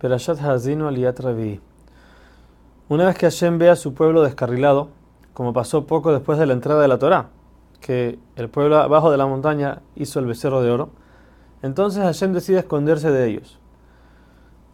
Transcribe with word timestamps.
Perashat 0.00 0.40
Hazino 0.40 0.88
Aliyat 0.88 1.20
Ravi. 1.20 1.60
Una 2.88 3.04
vez 3.04 3.18
que 3.18 3.26
Hashem 3.26 3.58
ve 3.58 3.68
a 3.68 3.76
su 3.76 3.92
pueblo 3.92 4.22
descarrilado, 4.22 4.88
como 5.34 5.52
pasó 5.52 5.86
poco 5.86 6.10
después 6.10 6.38
de 6.38 6.46
la 6.46 6.54
entrada 6.54 6.80
de 6.80 6.88
la 6.88 6.98
Torá, 6.98 7.28
que 7.82 8.18
el 8.36 8.48
pueblo 8.48 8.78
abajo 8.78 9.10
de 9.10 9.18
la 9.18 9.26
montaña 9.26 9.82
hizo 9.96 10.18
el 10.18 10.24
becerro 10.24 10.62
de 10.62 10.70
oro, 10.70 10.88
entonces 11.60 12.02
Hashem 12.02 12.32
decide 12.32 12.60
esconderse 12.60 13.10
de 13.10 13.28
ellos. 13.28 13.58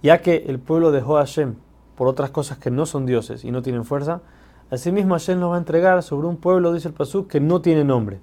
Ya 0.01 0.23
que 0.23 0.45
el 0.47 0.61
pueblo 0.61 0.93
dejó 0.93 1.17
a 1.17 1.23
Hashem 1.23 1.57
por 1.97 2.07
otras 2.07 2.31
cosas 2.31 2.59
que 2.59 2.71
no 2.71 2.87
son 2.87 3.05
dioses 3.05 3.45
y 3.45 3.51
no 3.51 3.63
tienen 3.63 3.85
fuerza, 3.85 4.21
asimismo 4.71 5.15
Hashem 5.15 5.41
nos 5.41 5.51
va 5.51 5.57
a 5.57 5.59
entregar 5.59 6.05
sobre 6.05 6.29
un 6.29 6.37
pueblo, 6.37 6.73
dice 6.73 6.87
el 6.87 6.95
Pasuk, 6.95 7.27
que 7.27 7.41
no 7.41 7.61
tiene 7.63 7.83
nombre. 7.83 8.21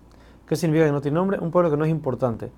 ¿Qué 0.47 0.55
significa 0.55 0.85
que 0.85 0.93
no 0.93 1.01
tiene 1.01 1.15
nombre? 1.15 1.37
Un 1.41 1.51
pueblo 1.51 1.69
que 1.69 1.75
no 1.75 1.83
es 1.83 1.91
importante. 1.91 2.49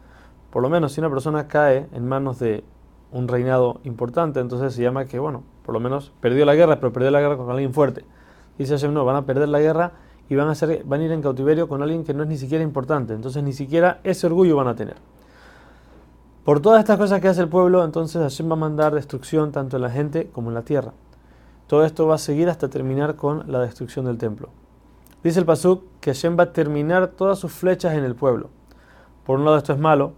Por 0.51 0.61
lo 0.61 0.69
menos 0.69 0.91
si 0.91 1.01
una 1.01 1.09
persona 1.09 1.47
cae 1.47 1.87
en 1.93 2.07
manos 2.07 2.37
de 2.37 2.63
un 3.15 3.29
reinado 3.29 3.79
importante, 3.85 4.41
entonces 4.41 4.73
se 4.73 4.83
llama 4.83 5.05
que, 5.05 5.19
bueno, 5.19 5.43
por 5.63 5.73
lo 5.73 5.79
menos 5.79 6.11
perdió 6.19 6.45
la 6.45 6.53
guerra, 6.53 6.81
pero 6.81 6.91
perdió 6.91 7.11
la 7.11 7.21
guerra 7.21 7.37
con 7.37 7.49
alguien 7.49 7.73
fuerte. 7.73 8.03
Dice 8.57 8.73
Hashem, 8.73 8.93
no, 8.93 9.05
van 9.05 9.15
a 9.15 9.25
perder 9.25 9.47
la 9.47 9.61
guerra 9.61 9.93
y 10.27 10.35
van 10.35 10.49
a, 10.49 10.55
ser, 10.55 10.83
van 10.83 10.99
a 10.99 11.05
ir 11.05 11.11
en 11.13 11.21
cautiverio 11.21 11.69
con 11.69 11.81
alguien 11.81 12.03
que 12.03 12.13
no 12.13 12.23
es 12.23 12.29
ni 12.29 12.37
siquiera 12.37 12.61
importante. 12.61 13.13
Entonces 13.13 13.41
ni 13.41 13.53
siquiera 13.53 14.01
ese 14.03 14.27
orgullo 14.27 14.57
van 14.57 14.67
a 14.67 14.75
tener. 14.75 14.97
Por 16.43 16.59
todas 16.59 16.79
estas 16.79 16.97
cosas 16.97 17.21
que 17.21 17.29
hace 17.29 17.39
el 17.39 17.47
pueblo, 17.47 17.85
entonces 17.85 18.21
Hashem 18.21 18.49
va 18.49 18.53
a 18.53 18.57
mandar 18.57 18.93
destrucción 18.93 19.53
tanto 19.53 19.77
en 19.77 19.83
la 19.83 19.89
gente 19.89 20.29
como 20.33 20.49
en 20.49 20.55
la 20.55 20.63
tierra. 20.63 20.91
Todo 21.67 21.85
esto 21.85 22.07
va 22.07 22.15
a 22.15 22.19
seguir 22.19 22.49
hasta 22.49 22.69
terminar 22.69 23.15
con 23.15 23.49
la 23.49 23.61
destrucción 23.61 24.05
del 24.05 24.17
templo. 24.17 24.49
Dice 25.23 25.39
el 25.39 25.45
Pasuk 25.45 25.83
que 26.01 26.11
Hashem 26.11 26.37
va 26.37 26.43
a 26.43 26.51
terminar 26.51 27.07
todas 27.07 27.39
sus 27.39 27.53
flechas 27.53 27.93
en 27.93 28.03
el 28.03 28.13
pueblo. 28.13 28.49
Por 29.25 29.39
un 29.39 29.45
lado 29.45 29.55
esto 29.55 29.71
es 29.71 29.79
malo, 29.79 30.11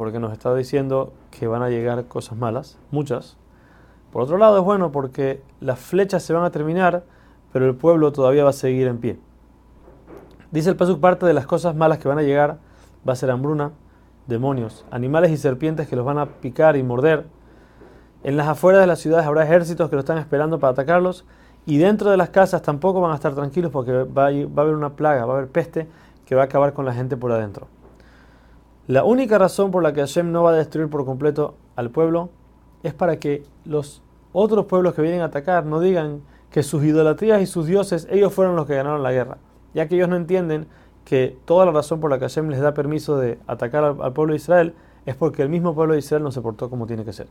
porque 0.00 0.18
nos 0.18 0.32
está 0.32 0.54
diciendo 0.54 1.12
que 1.30 1.46
van 1.46 1.60
a 1.60 1.68
llegar 1.68 2.06
cosas 2.06 2.38
malas, 2.38 2.78
muchas. 2.90 3.36
Por 4.10 4.22
otro 4.22 4.38
lado 4.38 4.56
es 4.56 4.64
bueno 4.64 4.92
porque 4.92 5.42
las 5.60 5.78
flechas 5.78 6.22
se 6.22 6.32
van 6.32 6.42
a 6.42 6.50
terminar, 6.50 7.04
pero 7.52 7.66
el 7.66 7.74
pueblo 7.74 8.10
todavía 8.10 8.42
va 8.42 8.48
a 8.48 8.54
seguir 8.54 8.86
en 8.86 8.96
pie. 8.96 9.18
Dice 10.50 10.70
el 10.70 10.76
Pasuk, 10.76 11.00
parte 11.00 11.26
de 11.26 11.34
las 11.34 11.44
cosas 11.44 11.76
malas 11.76 11.98
que 11.98 12.08
van 12.08 12.16
a 12.16 12.22
llegar 12.22 12.56
va 13.06 13.12
a 13.12 13.16
ser 13.16 13.30
hambruna, 13.30 13.72
demonios, 14.26 14.86
animales 14.90 15.32
y 15.32 15.36
serpientes 15.36 15.86
que 15.86 15.96
los 15.96 16.06
van 16.06 16.16
a 16.16 16.24
picar 16.24 16.78
y 16.78 16.82
morder. 16.82 17.26
En 18.24 18.38
las 18.38 18.48
afueras 18.48 18.80
de 18.80 18.86
las 18.86 19.00
ciudades 19.00 19.26
habrá 19.26 19.44
ejércitos 19.44 19.90
que 19.90 19.96
lo 19.96 20.00
están 20.00 20.16
esperando 20.16 20.58
para 20.58 20.72
atacarlos. 20.72 21.26
Y 21.66 21.76
dentro 21.76 22.10
de 22.10 22.16
las 22.16 22.30
casas 22.30 22.62
tampoco 22.62 23.02
van 23.02 23.12
a 23.12 23.16
estar 23.16 23.34
tranquilos 23.34 23.70
porque 23.70 23.92
va 23.92 24.28
a 24.28 24.62
haber 24.62 24.74
una 24.74 24.96
plaga, 24.96 25.26
va 25.26 25.34
a 25.34 25.36
haber 25.36 25.50
peste 25.50 25.88
que 26.24 26.34
va 26.34 26.40
a 26.40 26.44
acabar 26.46 26.72
con 26.72 26.86
la 26.86 26.94
gente 26.94 27.18
por 27.18 27.32
adentro. 27.32 27.68
La 28.90 29.04
única 29.04 29.38
razón 29.38 29.70
por 29.70 29.84
la 29.84 29.92
que 29.92 30.00
Hashem 30.00 30.32
no 30.32 30.42
va 30.42 30.50
a 30.50 30.54
destruir 30.54 30.90
por 30.90 31.04
completo 31.04 31.54
al 31.76 31.90
pueblo 31.90 32.30
es 32.82 32.92
para 32.92 33.20
que 33.20 33.44
los 33.64 34.02
otros 34.32 34.66
pueblos 34.66 34.94
que 34.94 35.02
vienen 35.02 35.20
a 35.20 35.26
atacar 35.26 35.64
no 35.64 35.78
digan 35.78 36.22
que 36.50 36.64
sus 36.64 36.82
idolatrías 36.82 37.40
y 37.40 37.46
sus 37.46 37.68
dioses, 37.68 38.08
ellos 38.10 38.34
fueron 38.34 38.56
los 38.56 38.66
que 38.66 38.74
ganaron 38.74 39.04
la 39.04 39.12
guerra, 39.12 39.38
ya 39.74 39.86
que 39.86 39.94
ellos 39.94 40.08
no 40.08 40.16
entienden 40.16 40.66
que 41.04 41.38
toda 41.44 41.66
la 41.66 41.70
razón 41.70 42.00
por 42.00 42.10
la 42.10 42.18
que 42.18 42.24
Hashem 42.24 42.48
les 42.48 42.58
da 42.58 42.74
permiso 42.74 43.16
de 43.16 43.38
atacar 43.46 43.84
al, 43.84 44.02
al 44.02 44.12
pueblo 44.12 44.32
de 44.32 44.38
Israel 44.38 44.74
es 45.06 45.14
porque 45.14 45.42
el 45.42 45.50
mismo 45.50 45.72
pueblo 45.72 45.92
de 45.92 46.00
Israel 46.00 46.24
no 46.24 46.32
se 46.32 46.40
portó 46.40 46.68
como 46.68 46.88
tiene 46.88 47.04
que 47.04 47.12
ser. 47.12 47.28